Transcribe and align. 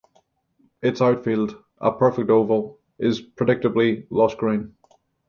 Its 0.81 0.99
outfield, 0.99 1.63
a 1.77 1.91
perfect 1.91 2.31
oval, 2.31 2.79
is 2.97 3.21
predictably 3.21 4.07
lush 4.09 4.33
green. 4.33 4.73